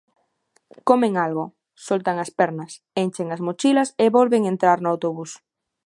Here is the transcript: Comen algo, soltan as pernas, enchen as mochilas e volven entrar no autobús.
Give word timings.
Comen 0.87 1.13
algo, 1.25 1.45
soltan 1.87 2.17
as 2.23 2.31
pernas, 2.39 2.71
enchen 3.03 3.27
as 3.35 3.43
mochilas 3.47 3.89
e 4.03 4.05
volven 4.17 4.43
entrar 4.53 4.77
no 4.81 4.89
autobús. 4.93 5.31